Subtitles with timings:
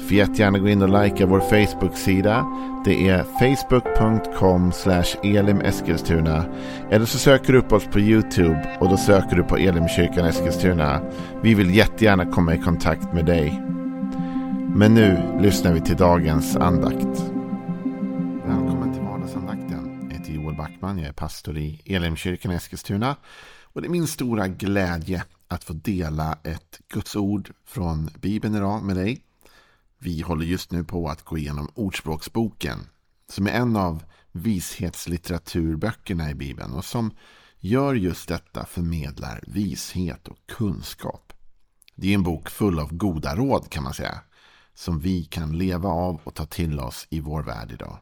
[0.00, 2.46] Får jättegärna gå in och likea vår Facebook-sida.
[2.84, 4.72] Det är facebook.com
[5.22, 6.44] elimeskilstuna.
[6.90, 11.00] Eller så söker du upp oss på YouTube och då söker du på Elimkyrkan Eskilstuna.
[11.42, 13.62] Vi vill jättegärna komma i kontakt med dig.
[14.74, 17.22] Men nu lyssnar vi till dagens andakt.
[18.46, 20.08] Välkommen till vardagsandakten.
[20.08, 23.16] Jag heter Joel Backman, jag är pastor i Elimkyrkan Eskilstuna.
[23.62, 28.82] Och det är min stora glädje att få dela ett Guds ord från Bibeln idag
[28.82, 29.20] med dig.
[30.02, 32.78] Vi håller just nu på att gå igenom Ordspråksboken
[33.28, 37.10] som är en av vishetslitteraturböckerna i Bibeln och som
[37.58, 41.32] gör just detta förmedlar vishet och kunskap.
[41.94, 44.20] Det är en bok full av goda råd kan man säga
[44.74, 47.98] som vi kan leva av och ta till oss i vår värld idag.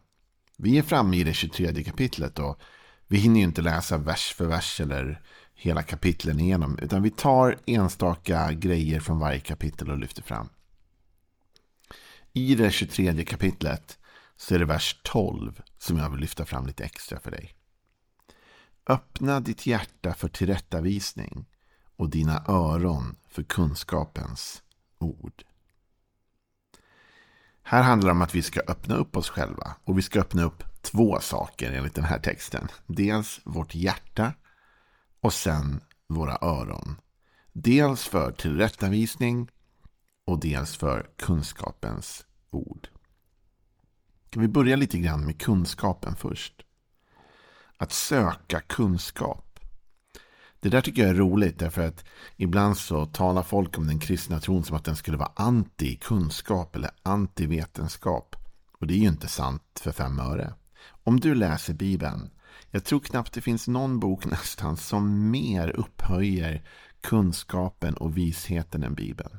[0.56, 2.60] Vi är framme i det 23 kapitlet och
[3.06, 5.22] vi hinner ju inte läsa vers för vers eller
[5.54, 10.48] hela kapitlen igenom utan vi tar enstaka grejer från varje kapitel och lyfter fram.
[12.32, 13.98] I det 23 kapitlet
[14.36, 17.54] så är det vers 12 som jag vill lyfta fram lite extra för dig.
[18.86, 21.46] Öppna ditt hjärta för tillrättavisning
[21.96, 24.62] och dina öron för kunskapens
[24.98, 25.44] ord.
[27.62, 29.76] Här handlar det om att vi ska öppna upp oss själva.
[29.84, 32.68] Och vi ska öppna upp två saker enligt den här texten.
[32.86, 34.32] Dels vårt hjärta
[35.20, 37.00] och sen våra öron.
[37.52, 39.48] Dels för tillrättavisning
[40.28, 42.88] och dels för kunskapens ord.
[44.30, 46.54] Kan vi börja lite grann med kunskapen först?
[47.76, 49.60] Att söka kunskap.
[50.60, 52.04] Det där tycker jag är roligt därför att
[52.36, 56.90] ibland så talar folk om den kristna tron som att den skulle vara anti-kunskap eller
[57.02, 58.36] anti-vetenskap.
[58.72, 60.54] Och det är ju inte sant för fem öre.
[61.04, 62.30] Om du läser Bibeln,
[62.70, 66.64] jag tror knappt det finns någon bok nästan som mer upphöjer
[67.00, 69.38] kunskapen och visheten än Bibeln.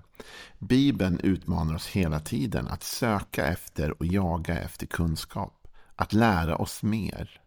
[0.59, 5.67] Bibeln utmanar oss hela tiden att söka efter och jaga efter kunskap.
[5.95, 7.41] Att lära oss mer.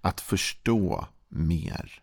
[0.00, 2.02] Att förstå mer.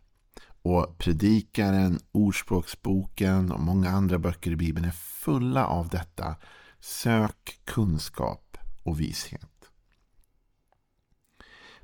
[0.62, 6.36] Och Predikaren, Ordspråksboken och många andra böcker i Bibeln är fulla av detta.
[6.80, 9.72] Sök kunskap och vishet.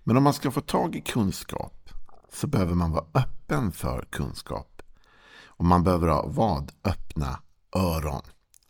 [0.04, 1.90] Men om man ska få tag i kunskap
[2.34, 4.82] så behöver man vara öppen för kunskap.
[5.46, 6.72] Och man behöver ha vad?
[6.84, 7.40] Öppna
[7.76, 8.22] öron.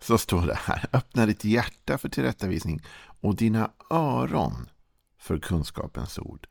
[0.02, 0.86] Så står det här.
[0.94, 2.82] Öppna ditt hjärta för tillrättavisning
[3.22, 4.70] och dina öron
[5.20, 6.48] för kunskapens ord.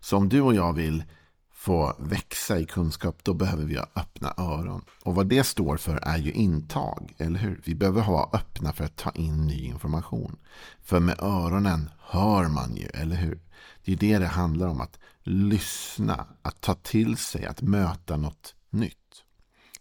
[0.00, 1.04] Så om du och jag vill
[1.52, 4.84] få växa i kunskap, då behöver vi ha öppna öron.
[5.02, 7.60] Och vad det står för är ju intag, eller hur?
[7.64, 10.38] Vi behöver ha öppna för att ta in ny information.
[10.82, 13.40] För med öronen hör man ju, eller hur?
[13.84, 18.54] Det är det det handlar om, att lyssna, att ta till sig, att möta något
[18.70, 19.24] nytt.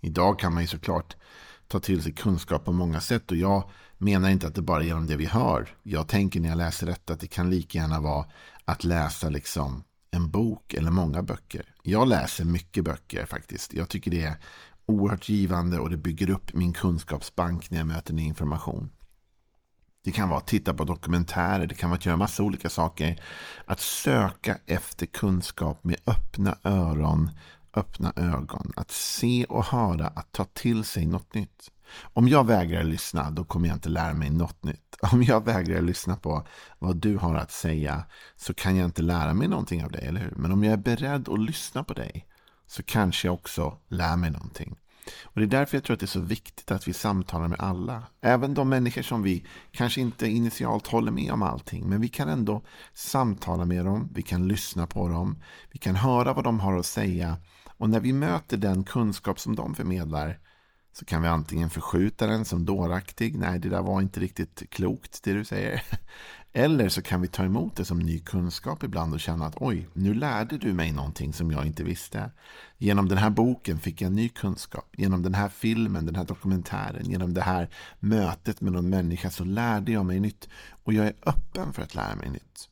[0.02, 1.16] Idag kan man ju såklart
[1.70, 4.88] ta till sig kunskap på många sätt och jag menar inte att det bara är
[4.88, 5.70] genom det vi hör.
[5.84, 8.26] Jag tänker när jag läser detta att det kan lika gärna vara
[8.66, 11.74] att läsa liksom en bok eller många böcker.
[11.84, 13.74] Jag läser mycket böcker faktiskt.
[13.74, 14.36] Jag tycker det är
[14.86, 18.90] oerhört givande och det bygger upp min kunskapsbank när jag möter ny information.
[20.04, 23.22] Det kan vara att titta på dokumentärer, det kan vara att göra massa olika saker.
[23.66, 27.32] Att söka efter kunskap med öppna öron,
[27.74, 28.72] öppna ögon.
[28.76, 31.72] Att se och höra, att ta till sig något nytt.
[32.02, 34.96] Om jag vägrar lyssna, då kommer jag inte lära mig något nytt.
[35.12, 36.48] Om jag vägrar lyssna på
[36.80, 38.04] vad du har att säga,
[38.36, 40.34] så kan jag inte lära mig någonting av dig, eller hur?
[40.36, 42.26] Men om jag är beredd att lyssna på dig,
[42.68, 44.78] så kanske jag också lär mig någonting.
[45.24, 47.60] Och Det är därför jag tror att det är så viktigt att vi samtalar med
[47.60, 48.04] alla.
[48.22, 51.90] Även de människor som vi kanske inte initialt håller med om allting.
[51.90, 52.62] Men vi kan ändå
[52.94, 56.86] samtala med dem, vi kan lyssna på dem, vi kan höra vad de har att
[56.86, 57.38] säga.
[57.78, 60.40] Och när vi möter den kunskap som de förmedlar
[60.94, 63.38] så kan vi antingen förskjuta den som dåraktig.
[63.38, 65.84] Nej, det där var inte riktigt klokt det du säger.
[66.54, 69.88] Eller så kan vi ta emot det som ny kunskap ibland och känna att oj,
[69.94, 72.32] nu lärde du mig någonting som jag inte visste.
[72.78, 74.94] Genom den här boken fick jag ny kunskap.
[74.98, 77.70] Genom den här filmen, den här dokumentären, genom det här
[78.00, 80.50] mötet med någon människa så lärde jag mig nytt.
[80.84, 82.70] Och jag är öppen för att lära mig nytt.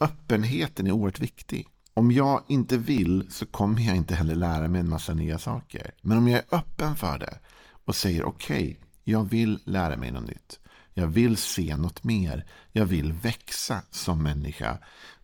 [0.00, 1.68] Öppenheten är oerhört viktig.
[1.94, 5.90] Om jag inte vill så kommer jag inte heller lära mig en massa nya saker.
[6.02, 7.38] Men om jag är öppen för det
[7.84, 10.60] och säger okej, okay, jag vill lära mig något nytt.
[10.94, 12.46] Jag vill se något mer.
[12.72, 14.78] Jag vill växa som människa.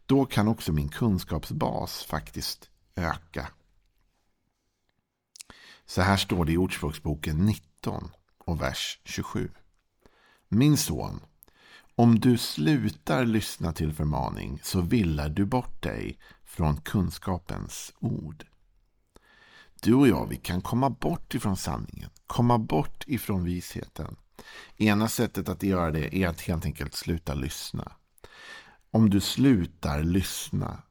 [0.06, 3.49] Då kan också min kunskapsbas faktiskt öka.
[5.87, 9.50] Så här står det i Ordspråksboken 19 och vers 27.
[10.49, 11.20] Min son,
[11.94, 18.44] om du slutar lyssna till förmaning så villar du bort dig från kunskapens ord.
[19.82, 24.16] Du och jag, vi kan komma bort ifrån sanningen, komma bort ifrån visheten.
[24.76, 27.92] Ena sättet att göra det är att helt enkelt sluta lyssna.
[28.90, 30.82] Om du slutar lyssna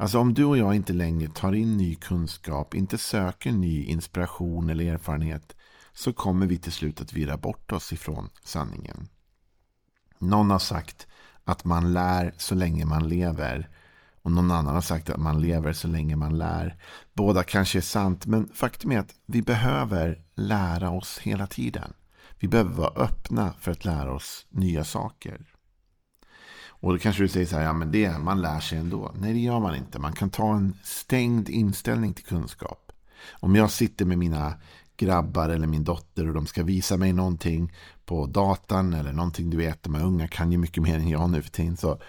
[0.00, 4.70] Alltså om du och jag inte längre tar in ny kunskap, inte söker ny inspiration
[4.70, 5.56] eller erfarenhet
[5.92, 9.08] så kommer vi till slut att virra bort oss ifrån sanningen.
[10.18, 11.06] Någon har sagt
[11.44, 13.68] att man lär så länge man lever.
[14.22, 16.76] Och någon annan har sagt att man lever så länge man lär.
[17.12, 21.92] Båda kanske är sant, men faktum är att vi behöver lära oss hela tiden.
[22.38, 25.40] Vi behöver vara öppna för att lära oss nya saker.
[26.80, 29.12] Och då kanske du säger så här, ja men det, man lär sig ändå.
[29.18, 29.98] Nej, det gör man inte.
[29.98, 32.92] Man kan ta en stängd inställning till kunskap.
[33.30, 34.54] Om jag sitter med mina
[34.96, 37.72] grabbar eller min dotter och de ska visa mig någonting
[38.04, 41.30] på datan eller någonting du vet, de här unga kan ju mycket mer än jag
[41.30, 41.76] nu för tiden.
[41.76, 42.00] Så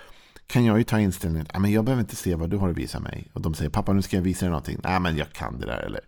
[0.48, 3.00] kan jag ju ta inställningen att jag behöver inte se vad du har att visa
[3.00, 3.32] mig.
[3.34, 4.80] Och de säger pappa nu ska jag visa dig någonting.
[4.84, 5.80] Nej men jag kan det där.
[5.80, 6.02] Eller,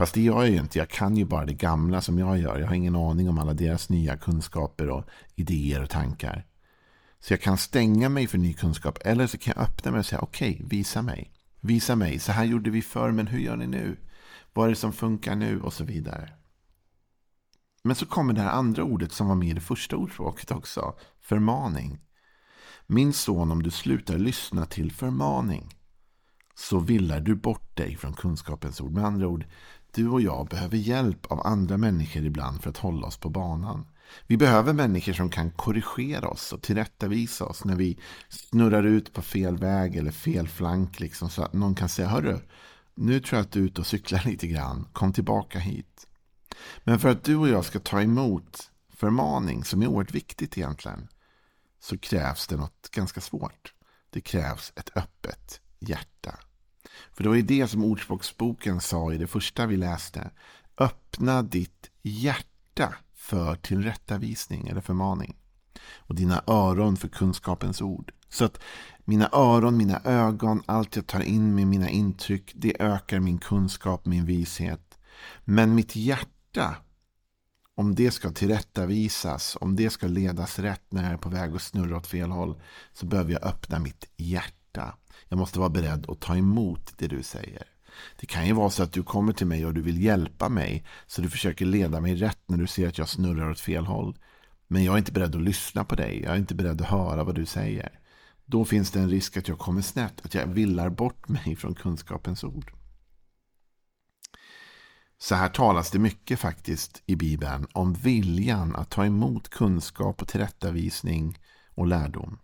[0.00, 0.78] fast det gör jag ju inte.
[0.78, 2.58] Jag kan ju bara det gamla som jag gör.
[2.58, 5.04] Jag har ingen aning om alla deras nya kunskaper och
[5.34, 6.46] idéer och tankar.
[7.18, 8.98] Så jag kan stänga mig för ny kunskap.
[9.04, 11.32] Eller så kan jag öppna mig och säga okej, okay, visa mig.
[11.60, 12.18] Visa mig.
[12.18, 13.96] Så här gjorde vi förr, men hur gör ni nu?
[14.52, 15.60] Vad är det som funkar nu?
[15.60, 16.30] Och så vidare.
[17.82, 20.94] Men så kommer det här andra ordet som var med i det första ordspråket också.
[21.20, 21.98] Förmaning.
[22.86, 25.74] Min son, om du slutar lyssna till förmaning
[26.60, 28.92] så villar du bort dig från kunskapens ord.
[28.92, 29.44] Med andra ord,
[29.92, 33.86] du och jag behöver hjälp av andra människor ibland för att hålla oss på banan.
[34.26, 37.98] Vi behöver människor som kan korrigera oss och tillrättavisa oss när vi
[38.28, 41.00] snurrar ut på fel väg eller fel flank.
[41.00, 42.38] Liksom, så att någon kan säga, hörru,
[42.94, 44.86] nu tror jag att du är ute och cyklar lite grann.
[44.92, 46.06] Kom tillbaka hit.
[46.84, 51.08] Men för att du och jag ska ta emot förmaning som är oerhört viktigt egentligen
[51.80, 53.74] så krävs det något ganska svårt.
[54.10, 56.38] Det krävs ett öppet hjärta.
[57.12, 60.30] För det var ju det som Ordspråksboken sa i det första vi läste.
[60.78, 65.36] Öppna ditt hjärta för tillrättavisning eller förmaning.
[65.96, 68.12] Och dina öron för kunskapens ord.
[68.28, 68.60] Så att
[69.04, 74.06] mina öron, mina ögon, allt jag tar in med mina intryck, det ökar min kunskap,
[74.06, 74.98] min vishet.
[75.44, 76.76] Men mitt hjärta,
[77.74, 81.62] om det ska tillrättavisas, om det ska ledas rätt när jag är på väg att
[81.62, 82.60] snurra åt fel håll,
[82.92, 84.59] så behöver jag öppna mitt hjärta.
[85.28, 87.62] Jag måste vara beredd att ta emot det du säger.
[88.20, 90.84] Det kan ju vara så att du kommer till mig och du vill hjälpa mig.
[91.06, 94.18] Så du försöker leda mig rätt när du ser att jag snurrar åt fel håll.
[94.68, 96.22] Men jag är inte beredd att lyssna på dig.
[96.22, 98.00] Jag är inte beredd att höra vad du säger.
[98.44, 100.24] Då finns det en risk att jag kommer snett.
[100.24, 102.72] Att jag villar bort mig från kunskapens ord.
[105.18, 110.28] Så här talas det mycket faktiskt i Bibeln om viljan att ta emot kunskap och
[110.28, 111.38] tillrättavisning
[111.74, 112.38] och lärdom.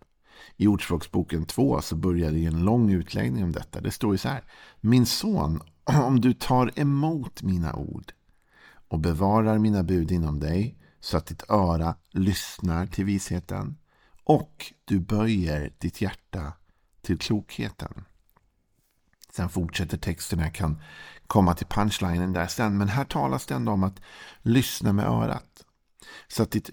[0.55, 3.81] I Ordspråksboken 2 så börjar det en lång utläggning om detta.
[3.81, 4.43] Det står ju så här.
[4.81, 8.11] Min son, om du tar emot mina ord
[8.87, 13.77] och bevarar mina bud inom dig så att ditt öra lyssnar till visheten
[14.23, 16.53] och du böjer ditt hjärta
[17.01, 18.05] till klokheten.
[19.31, 20.81] Sen fortsätter texten, jag kan
[21.27, 22.77] komma till punchlinen där sen.
[22.77, 24.01] Men här talas det ändå om att
[24.41, 25.65] lyssna med örat.
[26.27, 26.69] Så att ditt,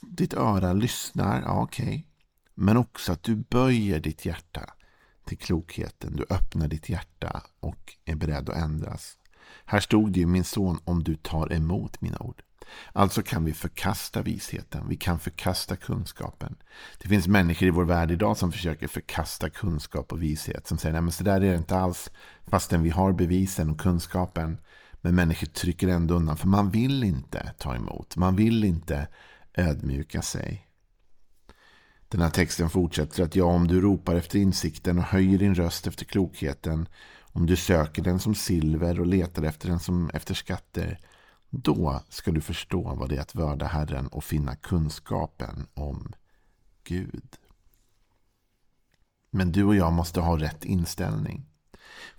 [0.00, 1.86] ditt öra lyssnar, ja okej.
[1.86, 2.04] Okay.
[2.58, 4.70] Men också att du böjer ditt hjärta
[5.26, 6.16] till klokheten.
[6.16, 9.18] Du öppnar ditt hjärta och är beredd att ändras.
[9.64, 12.42] Här stod det ju min son om du tar emot mina ord.
[12.92, 14.88] Alltså kan vi förkasta visheten.
[14.88, 16.56] Vi kan förkasta kunskapen.
[16.98, 20.66] Det finns människor i vår värld idag som försöker förkasta kunskap och vishet.
[20.66, 22.10] Som säger att så där är det inte alls.
[22.46, 24.58] Fastän vi har bevisen och kunskapen.
[25.00, 26.36] Men människor trycker ändå undan.
[26.36, 28.16] För man vill inte ta emot.
[28.16, 29.08] Man vill inte
[29.54, 30.65] ödmjuka sig.
[32.08, 35.86] Den här texten fortsätter att ja, om du ropar efter insikten och höjer din röst
[35.86, 36.88] efter klokheten,
[37.32, 41.00] om du söker den som silver och letar efter den som efter skatter,
[41.50, 46.12] då ska du förstå vad det är att vörda Herren och finna kunskapen om
[46.84, 47.36] Gud.
[49.30, 51.46] Men du och jag måste ha rätt inställning.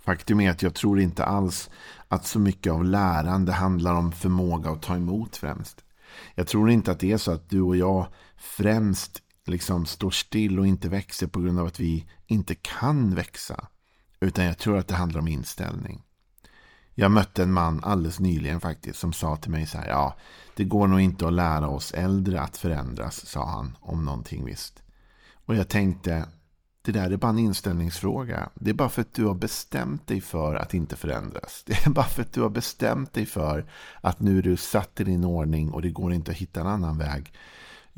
[0.00, 1.70] Faktum är att jag tror inte alls
[2.08, 5.84] att så mycket av lärande handlar om förmåga att ta emot främst.
[6.34, 10.58] Jag tror inte att det är så att du och jag främst liksom står still
[10.58, 13.68] och inte växer på grund av att vi inte kan växa.
[14.20, 16.02] Utan jag tror att det handlar om inställning.
[16.94, 19.88] Jag mötte en man alldeles nyligen faktiskt som sa till mig så här.
[19.88, 20.16] Ja,
[20.56, 24.82] det går nog inte att lära oss äldre att förändras, sa han om någonting visst.
[25.44, 26.26] Och jag tänkte,
[26.82, 28.50] det där är bara en inställningsfråga.
[28.54, 31.62] Det är bara för att du har bestämt dig för att inte förändras.
[31.66, 33.66] Det är bara för att du har bestämt dig för
[34.00, 36.66] att nu är du satt i din ordning och det går inte att hitta en
[36.66, 37.32] annan väg.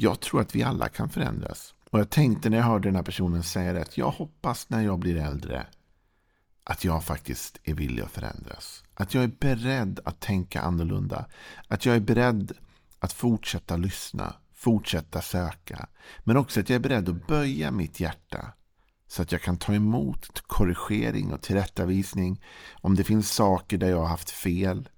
[0.02, 1.74] Jag tror att vi alla kan förändras.
[1.90, 4.80] Och jag tänkte när jag hörde den här personen säga det att jag hoppas när
[4.80, 5.66] jag blir äldre
[6.64, 8.84] att jag faktiskt är villig att förändras.
[8.94, 11.26] Att jag är beredd att tänka annorlunda.
[11.68, 12.52] Att jag är beredd
[12.98, 15.88] att fortsätta lyssna, fortsätta söka.
[16.20, 18.52] Men också att jag är beredd att böja mitt hjärta
[19.08, 22.42] så att jag kan ta emot korrigering och tillrättavisning.
[22.72, 24.88] Om det finns saker där jag har haft fel.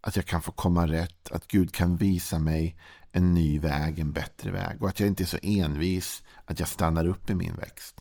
[0.00, 1.30] Att jag kan få komma rätt.
[1.30, 2.76] Att Gud kan visa mig
[3.12, 4.82] en ny väg, en bättre väg.
[4.82, 8.00] Och att jag inte är så envis att jag stannar upp i min växt.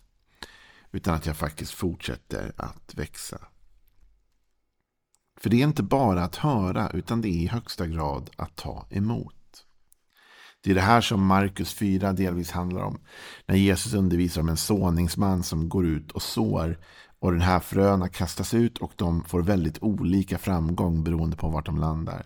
[0.91, 3.39] Utan att jag faktiskt fortsätter att växa.
[5.39, 8.87] För det är inte bara att höra utan det är i högsta grad att ta
[8.89, 9.35] emot.
[10.61, 12.99] Det är det här som Markus 4 delvis handlar om.
[13.45, 16.77] När Jesus undervisar om en såningsman som går ut och sår.
[17.19, 21.65] Och den här fröna kastas ut och de får väldigt olika framgång beroende på vart
[21.65, 22.25] de landar.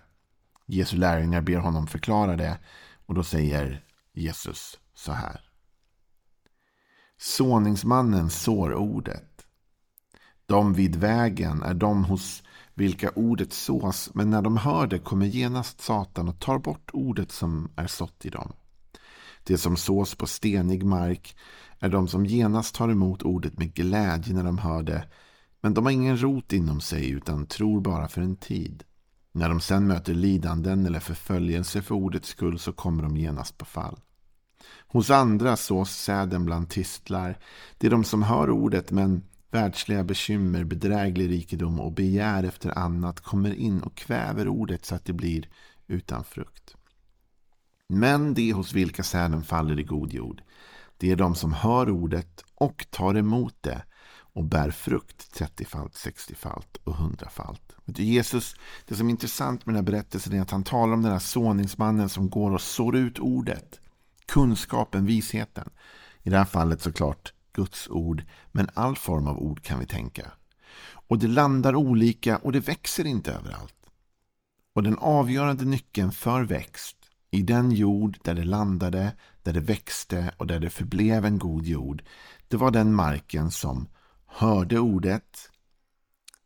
[0.65, 2.59] Jesu lärjungar ber honom förklara det.
[3.05, 3.83] Och då säger
[4.13, 5.41] Jesus så här.
[7.17, 9.45] Såningsmannen sår ordet.
[10.45, 15.25] De vid vägen är de hos vilka ordet sås, men när de hör det kommer
[15.25, 18.53] genast Satan och tar bort ordet som är sått i dem.
[19.43, 21.35] Det som sås på stenig mark
[21.79, 25.07] är de som genast tar emot ordet med glädje när de hör det,
[25.61, 28.83] men de har ingen rot inom sig utan tror bara för en tid.
[29.31, 33.65] När de sen möter lidanden eller förföljelse för ordets skull så kommer de genast på
[33.65, 33.99] fall.
[34.87, 37.39] Hos andra sås säden bland tistlar.
[37.77, 39.23] Det är de som hör ordet men
[39.53, 45.05] Världsliga bekymmer, bedräglig rikedom och begär efter annat kommer in och kväver ordet så att
[45.05, 45.49] det blir
[45.87, 46.75] utan frukt.
[47.89, 50.41] Men det hos vilka säden faller i god jord,
[50.97, 53.83] det är de som hör ordet och tar emot det
[54.33, 57.75] och bär frukt 30-falt, 60-falt och 100-falt.
[57.85, 58.55] Jesus,
[58.87, 61.19] det som är intressant med den här berättelsen är att han talar om den här
[61.19, 63.79] såningsmannen som går och sår ut ordet.
[64.25, 65.69] Kunskapen, visheten.
[66.23, 70.31] I det här fallet såklart Guds ord, men all form av ord kan vi tänka.
[71.07, 73.75] Och det landar olika och det växer inte överallt.
[74.75, 77.02] Och den avgörande nyckeln för växt
[77.33, 81.65] i den jord där det landade, där det växte och där det förblev en god
[81.65, 82.03] jord,
[82.47, 83.87] det var den marken som
[84.25, 85.49] hörde ordet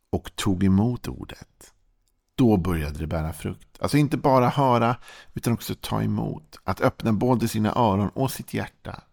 [0.09, 1.73] och tog emot ordet.
[2.35, 3.67] Då började det bära frukt.
[3.79, 4.97] Alltså inte bara höra
[5.33, 6.59] utan också ta emot.
[6.63, 9.03] Att öppna både sina öron och sitt hjärta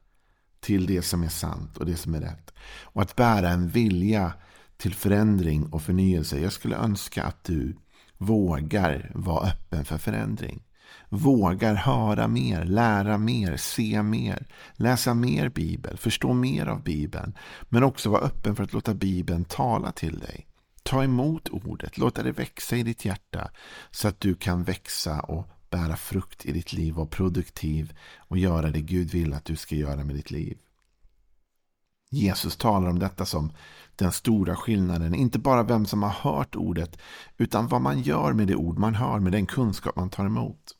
[0.60, 2.54] till det som är sant och det som är rätt.
[2.82, 4.32] Och att bära en vilja
[4.76, 6.40] till förändring och förnyelse.
[6.40, 7.76] Jag skulle önska att du
[8.18, 10.62] vågar vara öppen för förändring.
[11.16, 17.34] Vågar höra mer, lära mer, se mer, läsa mer bibel, förstå mer av bibeln.
[17.62, 20.46] Men också vara öppen för att låta bibeln tala till dig.
[20.82, 23.50] Ta emot ordet, låta det växa i ditt hjärta
[23.90, 28.70] så att du kan växa och bära frukt i ditt liv, vara produktiv och göra
[28.70, 30.58] det Gud vill att du ska göra med ditt liv.
[32.10, 33.52] Jesus talar om detta som
[33.96, 36.98] den stora skillnaden, inte bara vem som har hört ordet,
[37.36, 40.74] utan vad man gör med det ord man hör, med den kunskap man tar emot.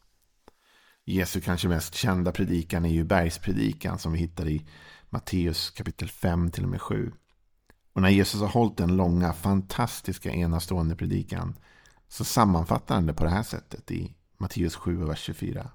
[1.04, 4.66] Jesu kanske mest kända predikan är ju bergspredikan som vi hittar i
[5.10, 7.12] Matteus kapitel 5 till och med 7.
[7.92, 11.54] Och när Jesus har hållit den långa, fantastiska, enastående predikan
[12.08, 15.70] så sammanfattar han det på det här sättet i Matteus 7, vers 24.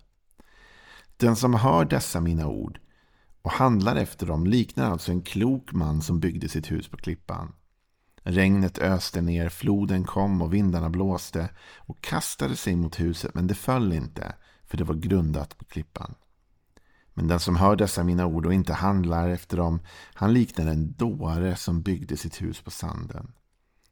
[1.18, 2.80] Den som hör dessa mina ord
[3.42, 7.54] och handlar efter dem liknar alltså en klok man som byggde sitt hus på klippan.
[8.24, 13.56] Regnet öste ner, floden kom och vindarna blåste och kastade sig mot huset men det
[13.56, 14.36] föll inte
[14.70, 16.16] för det var grundat på klippan.
[17.14, 19.80] Men den som hör dessa mina ord och inte handlar efter dem,
[20.14, 23.32] han liknar en dåre som byggde sitt hus på sanden.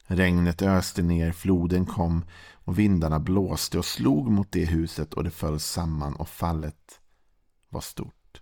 [0.04, 5.32] Regnet öste ner, floden kom och vindarna blåste och slog mot det huset och det
[5.32, 7.00] föll samman och fallet
[7.70, 8.42] var stort.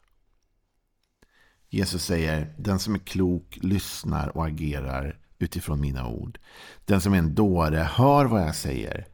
[1.69, 6.39] Jesus säger, den som är klok lyssnar och agerar utifrån mina ord.
[6.85, 9.07] Den som är en dåre hör vad jag säger,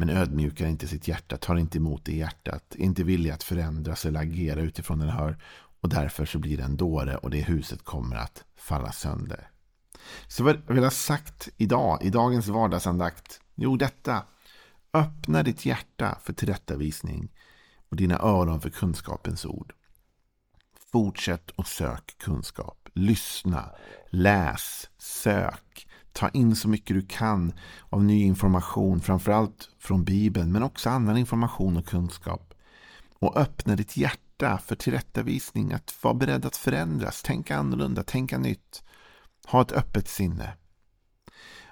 [0.00, 3.42] men ödmjukar inte sitt hjärta, tar inte emot det i hjärtat, är inte villig att
[3.42, 5.38] förändras eller agera utifrån den hör.
[5.80, 9.50] Och därför så blir det en dåre och det huset kommer att falla sönder.
[10.26, 13.40] Så vad vill jag ha sagt idag, i dagens vardagsandakt?
[13.54, 14.22] Jo, detta.
[14.92, 17.32] Öppna ditt hjärta för tillrättavisning
[17.88, 19.72] och dina öron för kunskapens ord.
[20.92, 22.88] Fortsätt och sök kunskap.
[22.94, 23.70] Lyssna,
[24.10, 25.88] läs, sök.
[26.12, 27.52] Ta in så mycket du kan
[27.88, 32.54] av ny information, framförallt från Bibeln, men också annan information och kunskap.
[33.18, 38.82] Och öppna ditt hjärta för tillrättavisning, att vara beredd att förändras, tänka annorlunda, tänka nytt.
[39.46, 40.56] Ha ett öppet sinne.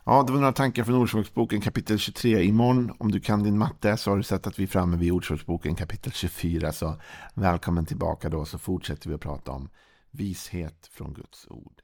[0.05, 2.45] Ja, det var några tankar från Ordspråksboken kapitel 23.
[2.45, 5.13] Imorgon, om du kan din matte, så har du sett att vi är framme vid
[5.13, 6.73] Ordspråksboken kapitel 24.
[6.73, 7.01] Så
[7.35, 9.69] välkommen tillbaka då, så fortsätter vi att prata om
[10.11, 11.81] vishet från Guds ord.